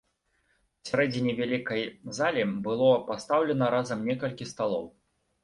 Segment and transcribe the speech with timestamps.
[0.83, 1.81] Пасярэдзіне вялікай
[2.19, 4.85] залі было пастаўлена разам некалькі сталоў.